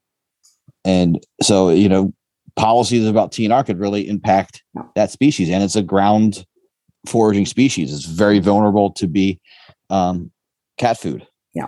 [0.86, 2.14] and so you know,
[2.56, 4.64] policies about TNR could really impact
[4.96, 5.50] that species.
[5.50, 6.46] And it's a ground
[7.06, 7.94] foraging species.
[7.94, 9.40] It's very vulnerable to be
[9.90, 10.32] um,
[10.78, 11.26] cat food.
[11.54, 11.68] Yeah.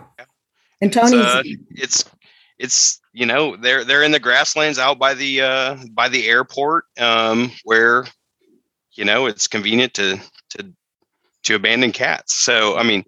[0.82, 2.06] And It's, Tony's uh, it's
[2.58, 6.86] it's you know they're they're in the grasslands out by the uh by the airport
[6.99, 8.06] um where
[8.93, 10.19] you know it's convenient to
[10.52, 10.73] to
[11.43, 12.36] to abandon cats.
[12.36, 13.04] So i mean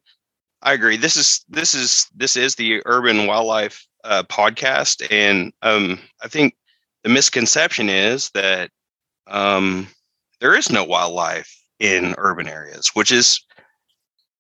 [0.62, 0.98] i agree.
[0.98, 6.56] This is this is this is the urban wildlife uh, podcast and um i think
[7.04, 8.72] the misconception is that
[9.28, 9.88] um
[10.40, 13.40] there is no wildlife in urban areas which is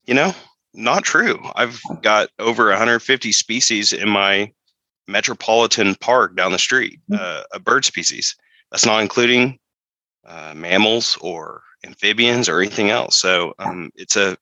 [0.06, 0.34] you know
[0.74, 1.40] not true.
[1.56, 4.52] I've got over 150 species in my
[5.08, 8.36] metropolitan park down the street, uh, a bird species.
[8.72, 9.60] That's not including
[10.26, 13.18] uh, mammals or amphibians or anything else.
[13.18, 14.38] So um, it's a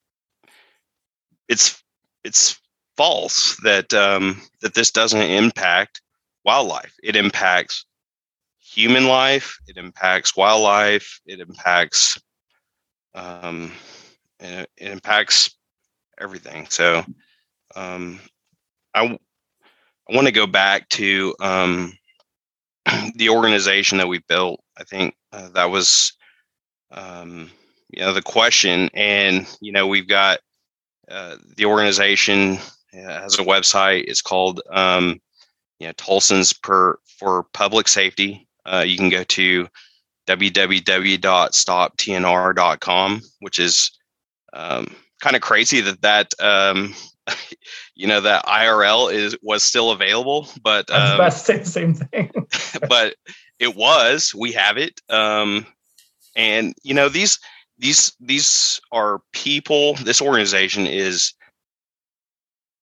[1.47, 1.81] it's
[2.23, 2.59] it's
[2.97, 6.01] false that um, that this doesn't impact
[6.45, 6.95] wildlife.
[7.03, 7.85] It impacts
[8.59, 9.57] human life.
[9.67, 11.19] It impacts wildlife.
[11.25, 12.19] It impacts
[13.15, 13.71] um,
[14.39, 15.55] it, it impacts
[16.19, 16.67] everything.
[16.69, 17.03] So
[17.75, 18.19] um,
[18.93, 19.17] I
[20.09, 21.93] I want to go back to um,
[23.15, 24.59] the organization that we built.
[24.77, 26.13] I think uh, that was,
[26.91, 27.49] um,
[27.89, 28.89] you know, the question.
[28.93, 30.39] And you know, we've got
[31.09, 32.59] uh, the organization
[32.93, 34.03] has a website.
[34.07, 35.19] It's called, um,
[35.79, 38.47] you know, Tulsans per for Public Safety.
[38.65, 39.67] Uh, you can go to
[40.27, 43.91] www.stoptnr.com, which is
[44.53, 46.95] um, kind of crazy that that um,
[47.95, 51.57] you know that URL is was still available, but I was um, about to say
[51.57, 52.31] the same thing.
[52.89, 53.15] but
[53.59, 54.33] it was.
[54.35, 55.65] We have it, um,
[56.39, 57.37] and you know these
[57.77, 59.95] these these are people.
[59.95, 61.33] This organization is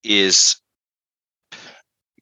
[0.04, 0.56] is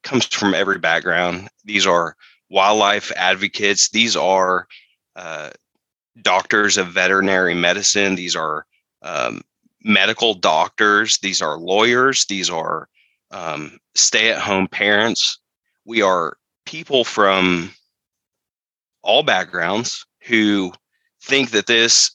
[0.03, 1.49] comes from every background.
[1.65, 2.17] These are
[2.49, 3.91] wildlife advocates.
[3.91, 4.67] These are
[5.15, 5.51] uh,
[6.23, 8.15] doctors of veterinary medicine.
[8.15, 8.65] These are
[9.03, 9.43] um,
[9.85, 11.19] medical doctors.
[11.19, 12.25] These are lawyers.
[12.27, 12.89] These are
[13.31, 15.39] um, stay at home parents.
[15.85, 17.73] We are people from
[19.03, 20.73] all backgrounds who
[21.27, 22.13] think that this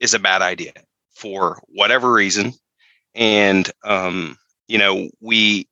[0.00, 0.72] is a bad idea
[1.14, 2.52] for whatever reason.
[3.14, 5.68] And, um, you know, we,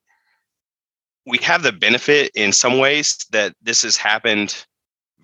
[1.26, 4.64] we have the benefit in some ways that this has happened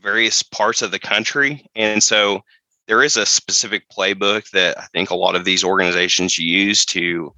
[0.02, 1.64] various parts of the country.
[1.74, 2.40] And so
[2.86, 7.32] there is a specific playbook that I think a lot of these organizations use to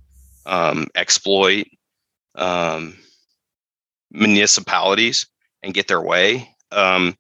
[0.47, 1.67] um, exploit
[2.37, 2.97] um,
[4.11, 5.27] municipalities
[5.63, 6.49] and get their way.
[6.71, 7.17] Um,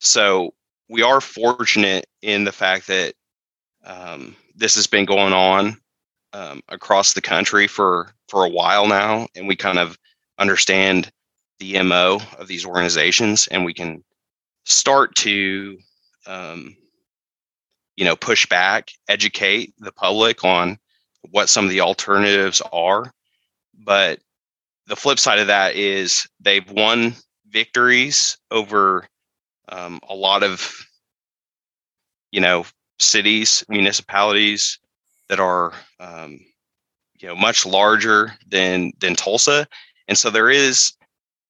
[0.00, 0.54] so
[0.88, 3.14] we are fortunate in the fact that
[3.84, 5.76] um, this has been going on
[6.32, 9.96] um, across the country for for a while now, and we kind of
[10.38, 11.10] understand
[11.58, 14.04] the mo of these organizations, and we can
[14.64, 15.78] start to
[16.26, 16.76] um,
[17.96, 20.78] you know push back educate the public on
[21.30, 23.12] what some of the alternatives are.
[23.74, 24.20] But
[24.86, 27.14] the flip side of that is they've won
[27.48, 29.08] victories over
[29.70, 30.86] um, a lot of
[32.32, 32.64] you know
[32.98, 34.78] cities municipalities
[35.28, 36.40] that are um,
[37.20, 39.66] you know much larger than than tulsa.
[40.08, 40.92] And so there is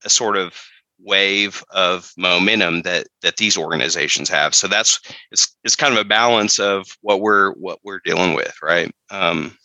[0.04, 0.54] a sort of
[0.98, 4.54] wave of momentum that that these organizations have.
[4.54, 5.00] So that's
[5.30, 8.92] it's it's kind of a balance of what we're what we're dealing with right?
[9.10, 9.56] Um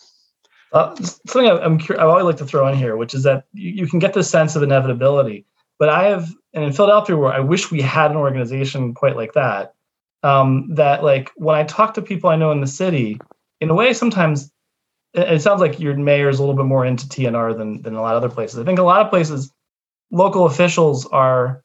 [0.74, 3.44] uh, something I, I'm cur- I always like to throw in here, which is that
[3.54, 5.46] you, you can get this sense of inevitability.
[5.82, 9.34] But I have, and in Philadelphia, where I wish we had an organization quite like
[9.34, 9.74] that.
[10.22, 13.20] Um, that like when I talk to people I know in the city,
[13.62, 14.52] in a way, sometimes
[15.16, 18.02] it, sounds like your mayor is a little bit more into TNR than than a
[18.04, 18.60] lot of other places.
[18.60, 19.52] I think a lot of places,
[20.12, 21.64] local officials are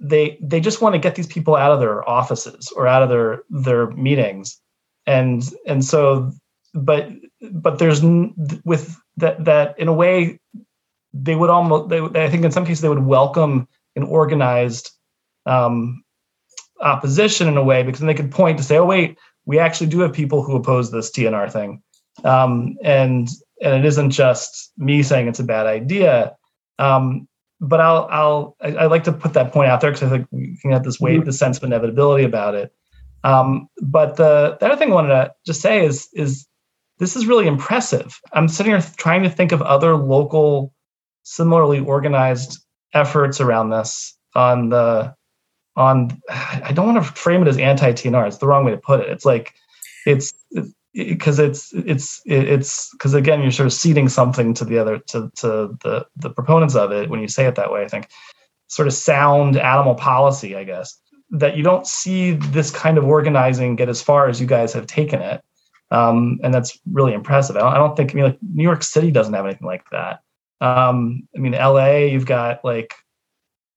[0.00, 3.10] they they just want to get these people out of their offices or out of
[3.10, 4.60] their their meetings,
[5.06, 6.32] and and so
[6.74, 7.10] but
[7.52, 8.02] but there's
[8.64, 10.40] with that that in a way
[11.12, 14.90] they would almost they, I think in some cases they would welcome an organized
[15.46, 16.02] um,
[16.80, 19.88] opposition in a way because then they could point to say, oh wait, we actually
[19.88, 21.82] do have people who oppose this TNR thing,
[22.24, 23.28] um, and
[23.60, 26.36] and it isn't just me saying it's a bad idea.
[26.78, 27.28] Um,
[27.60, 30.58] but I'll I'll I, like to put that point out there because I think we
[30.60, 32.72] can have this weight, the sense of inevitability about it.
[33.24, 36.46] Um, but the, the other thing I wanted to just say is is
[36.98, 38.20] this is really impressive.
[38.32, 40.72] I'm sitting here trying to think of other local,
[41.22, 45.14] similarly organized efforts around this on the
[45.76, 48.26] on I don't want to frame it as anti-TNR.
[48.26, 49.08] It's the wrong way to put it.
[49.08, 49.54] It's like
[50.06, 50.32] it's
[50.94, 54.98] because it, it's it's it's because again you're sort of ceding something to the other
[54.98, 57.84] to to the the proponents of it when you say it that way.
[57.84, 58.08] I think
[58.68, 60.98] sort of sound animal policy, I guess,
[61.30, 64.86] that you don't see this kind of organizing get as far as you guys have
[64.86, 65.42] taken it
[65.92, 67.54] um, and that's really impressive.
[67.56, 69.84] I don't, I don't, think I mean like New York City doesn't have anything like
[69.90, 70.20] that.
[70.62, 72.94] Um, I mean, LA, you've got like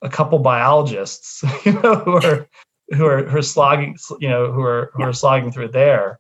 [0.02, 2.48] a couple biologists, you know, who are
[2.90, 6.20] who are who are slogging, you know, who are who are slogging through there.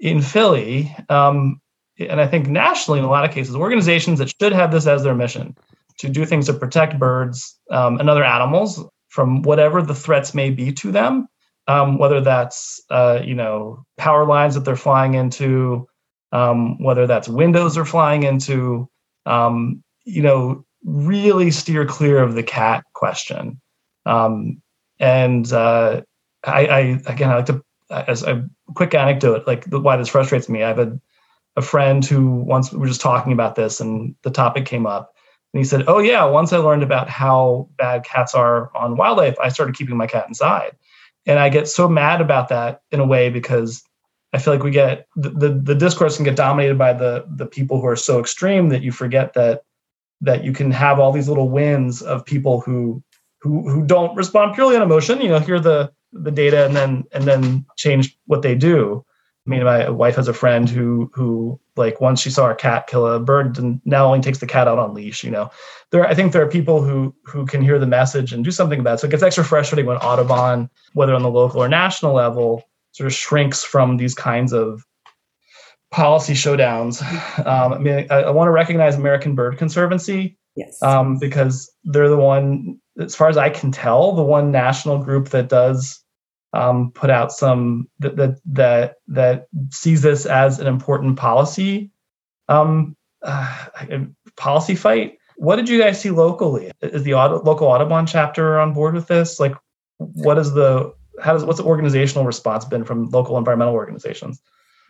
[0.00, 1.60] In Philly, um,
[1.98, 5.04] and I think nationally, in a lot of cases, organizations that should have this as
[5.04, 5.56] their mission
[5.98, 10.50] to do things to protect birds um, and other animals from whatever the threats may
[10.50, 11.28] be to them
[11.66, 15.88] um, whether that's uh, you know power lines that they're flying into,
[16.32, 18.88] um, whether that's windows they're flying into.
[19.26, 23.60] Um, you know, really steer clear of the cat question.
[24.06, 24.60] Um,
[24.98, 26.02] and uh,
[26.44, 30.62] I, I, again, I like to as a quick anecdote, like why this frustrates me.
[30.62, 30.98] I have a
[31.56, 35.14] a friend who once we were just talking about this, and the topic came up.
[35.52, 39.36] And he said, "Oh yeah, once I learned about how bad cats are on wildlife,
[39.40, 40.76] I started keeping my cat inside."
[41.26, 43.82] and I get so mad about that in a way because
[44.32, 47.46] I feel like we get the, the, the discourse can get dominated by the the
[47.46, 49.62] people who are so extreme that you forget that
[50.24, 53.02] that you can have all these little wins of people who
[53.40, 55.20] who who don't respond purely on emotion.
[55.20, 59.04] You know, hear the the data and then and then change what they do.
[59.46, 62.86] I mean, my wife has a friend who who like once she saw a cat
[62.86, 65.22] kill a bird and now only takes the cat out on leash.
[65.22, 65.50] You know,
[65.90, 68.80] there I think there are people who who can hear the message and do something
[68.80, 68.98] about it.
[68.98, 73.06] So it gets extra frustrating when Audubon, whether on the local or national level, sort
[73.06, 74.86] of shrinks from these kinds of
[75.94, 77.02] policy showdowns.
[77.46, 80.82] Um, I mean, I, I want to recognize American Bird Conservancy Yes.
[80.82, 85.28] um, because they're the one, as far as I can tell, the one national group
[85.30, 86.00] that does
[86.52, 91.90] um, put out some that that that that sees this as an important policy
[92.48, 93.66] um, uh,
[94.36, 95.18] policy fight.
[95.36, 96.70] What did you guys see locally?
[96.80, 99.40] Is the auto, local Audubon chapter on board with this?
[99.40, 99.54] Like,
[99.98, 104.40] what is the how does what's the organizational response been from local environmental organizations?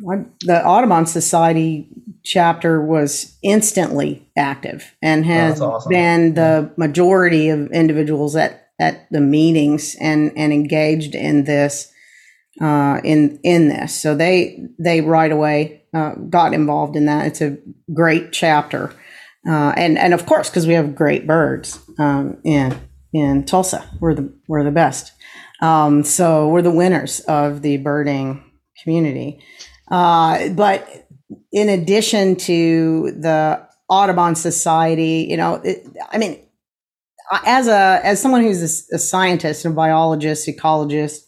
[0.01, 1.89] The Audubon Society
[2.25, 5.91] chapter was instantly active and has that's awesome.
[5.91, 11.93] been the majority of individuals at, at the meetings and, and engaged in this
[12.61, 14.01] uh, in in this.
[14.01, 17.27] So they they right away uh, got involved in that.
[17.27, 17.57] It's a
[17.93, 18.93] great chapter,
[19.49, 22.79] uh, and and of course because we have great birds um, in
[23.13, 25.13] in Tulsa, we're the we're the best.
[25.61, 28.45] Um, so we're the winners of the birding
[28.83, 29.41] community.
[29.91, 31.09] Uh, but
[31.53, 36.41] in addition to the Audubon Society, you know, it, I mean,
[37.47, 41.21] as a as someone who's a, a scientist, and a biologist, ecologist,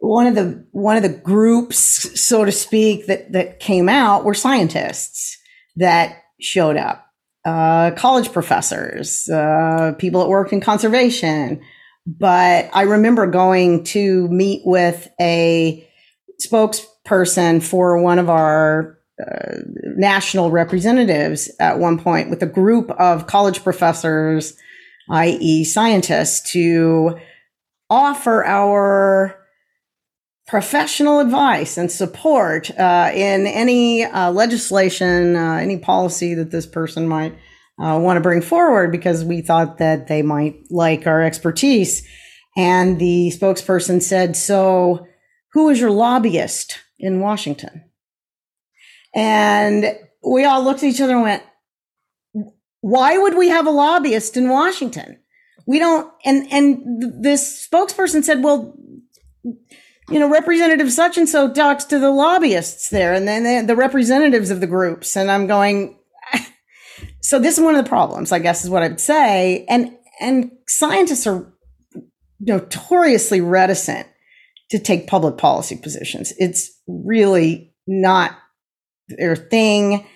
[0.00, 4.34] one of the one of the groups, so to speak, that that came out were
[4.34, 5.38] scientists
[5.76, 7.06] that showed up,
[7.44, 11.60] uh, college professors, uh, people that worked in conservation.
[12.06, 15.88] But I remember going to meet with a
[17.04, 19.56] spokesperson for one of our uh,
[19.96, 24.56] national representatives at one point with a group of college professors,
[25.10, 27.16] i.e., scientists, to
[27.88, 29.38] offer our
[30.46, 37.08] professional advice and support uh, in any uh, legislation, uh, any policy that this person
[37.08, 37.32] might
[37.82, 42.06] uh, want to bring forward because we thought that they might like our expertise.
[42.56, 45.06] And the spokesperson said, So,
[45.54, 47.84] who is your lobbyist in Washington?
[49.14, 51.42] And we all looked at each other and went,
[52.80, 55.20] Why would we have a lobbyist in Washington?
[55.66, 58.76] We don't, and, and this spokesperson said, Well,
[60.10, 64.50] you know, Representative such and so talks to the lobbyists there and then the, representatives
[64.50, 65.16] of the groups.
[65.16, 65.98] And I'm going,
[67.20, 69.64] so this is one of the problems, I guess, is what I would say.
[69.68, 71.52] And and scientists are
[72.40, 74.08] notoriously reticent
[74.70, 76.32] to take public policy positions.
[76.38, 78.36] It's really not
[79.08, 80.06] their thing.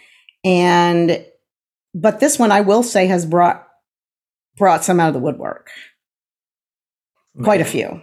[0.45, 1.25] And
[1.95, 3.67] but this one I will say has brought
[4.57, 5.71] brought some out of the woodwork.
[7.43, 8.01] Quite a few.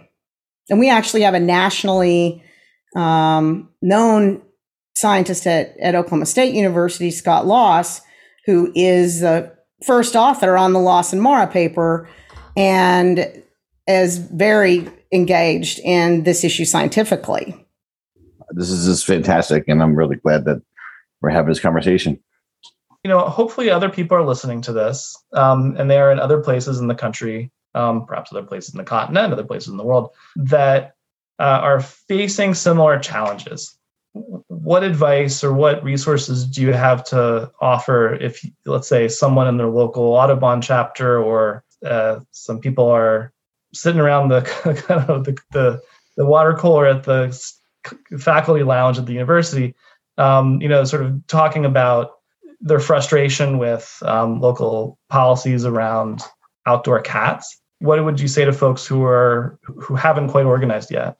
[0.70, 2.42] And we actually have a nationally
[2.96, 4.42] um, known
[4.94, 8.00] scientist at, at Oklahoma State University, Scott Loss,
[8.46, 12.08] who is the first author on the Loss and Marra paper
[12.56, 13.30] and
[13.86, 17.54] is very engaged in this issue scientifically.
[18.50, 20.62] This is just fantastic, and I'm really glad that
[21.20, 22.18] we're having this conversation.
[23.06, 26.40] you know, hopefully other people are listening to this, um, and they are in other
[26.40, 29.84] places in the country, um, perhaps other places in the continent, other places in the
[29.84, 30.96] world that
[31.38, 33.78] uh, are facing similar challenges.
[34.12, 39.56] What advice or what resources do you have to offer if, let's say, someone in
[39.56, 43.32] their local Audubon chapter or uh, some people are
[43.76, 44.42] sitting around the
[44.86, 45.80] kind of the, the,
[46.16, 47.38] the water cooler at the
[48.18, 49.74] faculty lounge at the university,
[50.18, 52.12] um, you know, sort of talking about
[52.60, 56.22] their frustration with um, local policies around
[56.66, 57.60] outdoor cats.
[57.80, 61.16] What would you say to folks who are who haven't quite organized yet?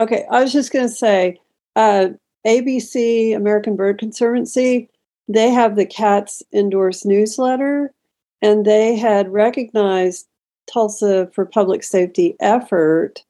[0.00, 1.38] Okay, I was just going to say,
[1.76, 2.08] uh,
[2.46, 4.88] ABC, American Bird Conservancy,
[5.28, 7.92] they have the Cats Indoors newsletter,
[8.40, 10.26] and they had recognized
[10.66, 13.24] Tulsa for public safety effort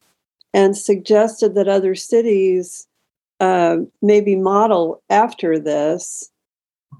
[0.55, 2.87] and suggested that other cities
[3.41, 6.31] uh, maybe model after this.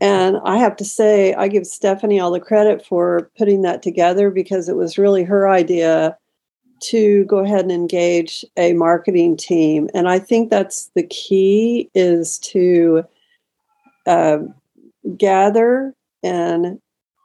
[0.01, 4.31] And I have to say, I give Stephanie all the credit for putting that together
[4.31, 6.17] because it was really her idea
[6.83, 12.39] to go ahead and engage a marketing team and i think that's the key is
[12.41, 13.05] to
[14.07, 14.39] uh,
[15.17, 16.81] gather and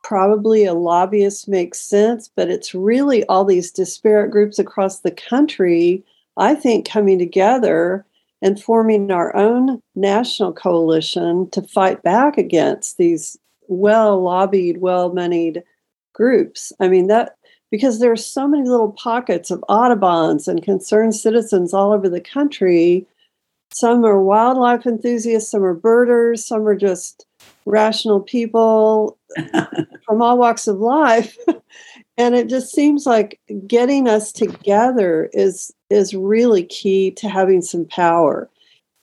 [0.08, 6.04] probably a lobbyist makes sense but it's really all these disparate groups across the country
[6.38, 8.06] i think coming together
[8.42, 13.38] and forming our own national coalition to fight back against these
[13.68, 15.64] well lobbied, well moneyed
[16.14, 16.72] groups.
[16.80, 17.36] I mean, that
[17.72, 22.22] because there are so many little pockets of Audubons and concerned citizens all over the
[22.22, 23.06] country.
[23.74, 27.26] Some are wildlife enthusiasts, some are birders, some are just
[27.68, 29.18] rational people
[30.06, 31.38] from all walks of life.
[32.18, 37.86] and it just seems like getting us together is is really key to having some
[37.86, 38.50] power.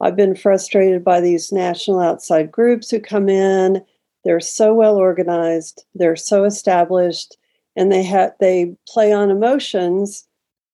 [0.01, 3.85] I've been frustrated by these national outside groups who come in.
[4.25, 7.37] They're so well organized, they're so established,
[7.77, 10.27] and they have they play on emotions.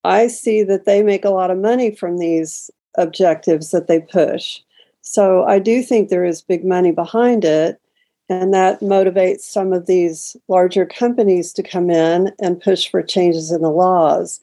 [0.05, 4.61] I see that they make a lot of money from these objectives that they push.
[5.03, 7.81] So I do think there is big money behind it.
[8.29, 13.51] And that motivates some of these larger companies to come in and push for changes
[13.51, 14.41] in the laws.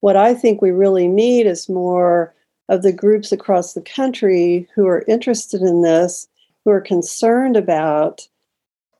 [0.00, 2.34] What I think we really need is more
[2.68, 6.28] of the groups across the country who are interested in this,
[6.64, 8.28] who are concerned about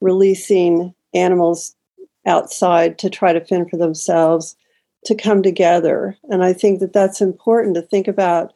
[0.00, 1.76] releasing animals
[2.26, 4.56] outside to try to fend for themselves,
[5.04, 6.16] to come together.
[6.30, 8.52] And I think that that's important to think about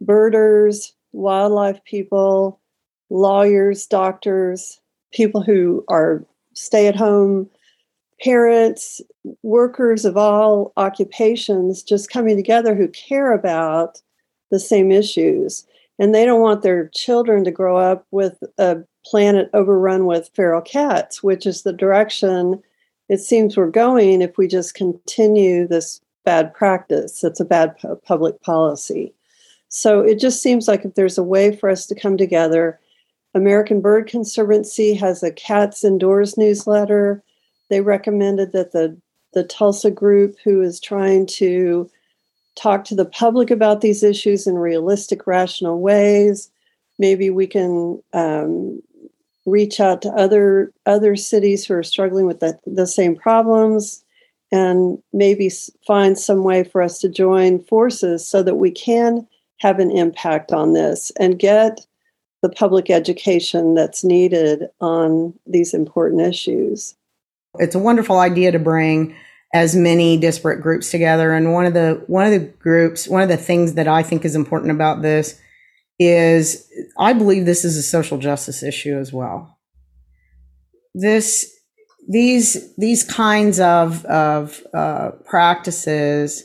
[0.00, 2.60] birders, wildlife people,
[3.10, 4.80] lawyers, doctors,
[5.12, 7.48] people who are stay at home
[8.22, 9.00] parents,
[9.42, 14.00] workers of all occupations just coming together who care about
[14.50, 15.66] the same issues.
[15.98, 20.62] And they don't want their children to grow up with a planet overrun with feral
[20.62, 22.62] cats, which is the direction
[23.08, 27.22] it seems we're going if we just continue this bad practice.
[27.22, 29.12] It's a bad pu- public policy.
[29.68, 32.78] So it just seems like if there's a way for us to come together,
[33.34, 37.22] American Bird Conservancy has a Cats Indoors newsletter.
[37.70, 38.96] They recommended that the
[39.32, 41.90] the Tulsa group, who is trying to
[42.54, 46.50] talk to the public about these issues in realistic, rational ways,
[47.00, 48.80] maybe we can um,
[49.46, 54.04] reach out to other other cities who are struggling with the, the same problems
[54.52, 55.50] and maybe
[55.86, 59.26] find some way for us to join forces so that we can
[59.64, 61.86] have an impact on this and get
[62.42, 66.94] the public education that's needed on these important issues.
[67.58, 69.16] It's a wonderful idea to bring
[69.54, 73.28] as many disparate groups together and one of the one of the groups one of
[73.30, 75.40] the things that I think is important about this
[75.98, 79.58] is I believe this is a social justice issue as well.
[80.94, 81.50] This
[82.06, 86.44] these these kinds of of uh, practices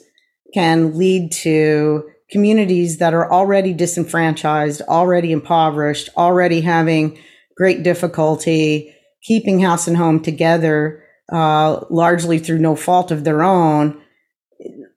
[0.54, 7.18] can lead to communities that are already disenfranchised, already impoverished, already having
[7.56, 14.02] great difficulty keeping house and home together, uh, largely through no fault of their own,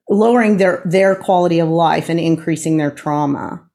[0.09, 3.69] lowering their their quality of life and increasing their trauma.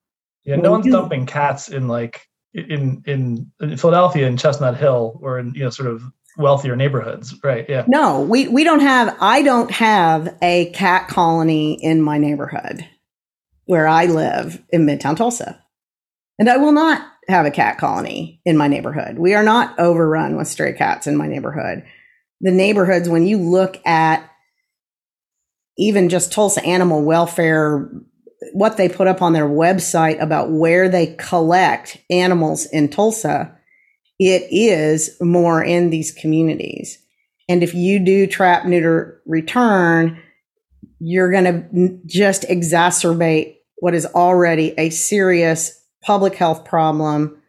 [0.45, 2.21] Yeah, no one's dumping cats in like
[2.53, 6.01] in, in in Philadelphia in Chestnut Hill or in you know sort of
[6.37, 7.65] wealthier neighborhoods, right?
[7.67, 7.83] Yeah.
[7.87, 9.15] No, we we don't have.
[9.19, 12.87] I don't have a cat colony in my neighborhood
[13.67, 15.63] where I live in Midtown Tulsa,
[16.39, 19.19] and I will not have a cat colony in my neighborhood.
[19.19, 21.83] We are not overrun with stray cats in my neighborhood.
[22.41, 24.29] The neighborhoods, when you look at
[25.77, 27.89] even just Tulsa animal welfare
[28.53, 33.55] what they put up on their website about where they collect animals in Tulsa,
[34.19, 36.97] it is more in these communities.
[37.49, 40.21] And if you do trap, neuter, return,
[40.99, 47.41] you're going to just exacerbate what is already a serious public health problem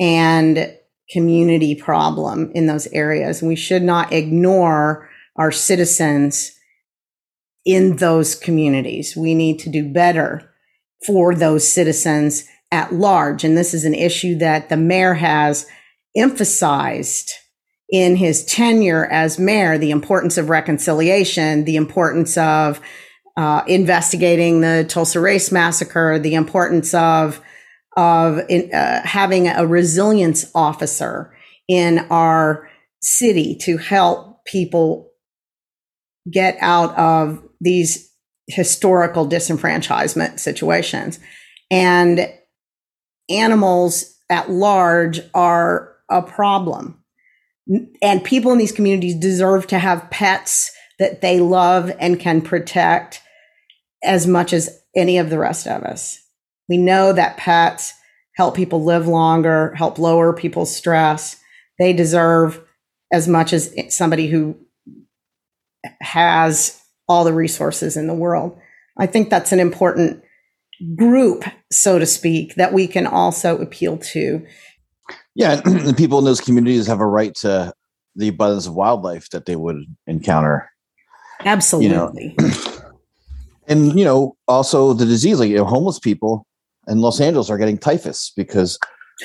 [0.00, 0.74] and
[1.10, 3.40] community problem in those areas.
[3.40, 6.52] And We should not ignore our citizens
[7.64, 9.16] in those communities.
[9.16, 10.50] We need to do better
[11.06, 13.44] for those citizens at large.
[13.44, 15.66] And this is an issue that the mayor has
[16.16, 17.32] emphasized
[17.90, 22.80] in his tenure as mayor the importance of reconciliation, the importance of
[23.36, 27.40] uh, investigating the Tulsa Race Massacre, the importance of
[27.96, 31.32] of in, uh, having a resilience officer
[31.68, 32.68] in our
[33.00, 35.12] city to help people
[36.30, 38.10] get out of these
[38.48, 41.18] historical disenfranchisement situations.
[41.70, 42.32] And
[43.30, 47.02] animals at large are a problem.
[48.02, 53.20] And people in these communities deserve to have pets that they love and can protect
[54.04, 56.20] as much as any of the rest of us.
[56.68, 57.92] We know that pets
[58.36, 61.36] help people live longer, help lower people's stress.
[61.78, 62.60] They deserve
[63.12, 64.56] as much as somebody who
[66.00, 68.58] has all the resources in the world.
[68.98, 70.22] I think that's an important
[70.96, 74.44] group, so to speak, that we can also appeal to.
[75.34, 77.72] Yeah, the people in those communities have a right to
[78.16, 80.70] the abundance of wildlife that they would encounter.
[81.44, 82.36] Absolutely.
[83.68, 86.46] and you know also the disease like you know, homeless people
[86.88, 88.78] in los angeles are getting typhus because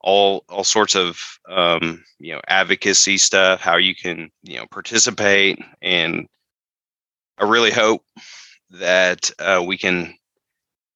[0.00, 5.58] all all sorts of um, you know advocacy stuff, how you can you know participate,
[5.82, 6.28] and
[7.38, 8.02] I really hope
[8.70, 10.14] that uh, we can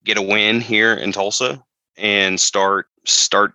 [0.04, 1.62] get a win here in Tulsa
[1.96, 3.54] and start start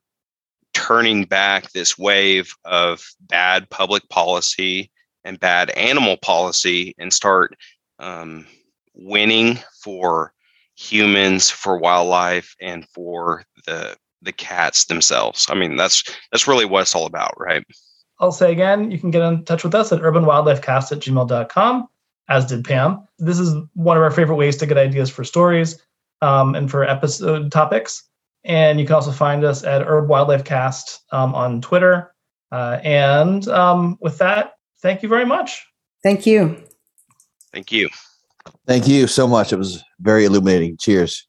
[0.74, 4.91] turning back this wave of bad public policy
[5.28, 7.53] and bad animal policy and start
[7.99, 8.47] um,
[8.93, 10.34] winning for
[10.75, 15.45] humans, for wildlife, and for the the cats themselves.
[15.49, 17.63] I mean, that's that's really what it's all about, right?
[18.19, 21.88] I'll say again, you can get in touch with us at urbanwildlifecast at gmail.com,
[22.30, 23.07] as did Pam.
[23.19, 25.80] This is one of our favorite ways to get ideas for stories
[26.21, 28.03] um, and for episode topics.
[28.43, 32.13] And you can also find us at Urb Wildlife Cast um, on Twitter.
[32.51, 35.65] Uh, and um, with that, thank you very much.
[36.03, 36.63] Thank you.
[37.53, 37.89] Thank you.
[38.65, 41.28] thank you so much it was very illuminating cheers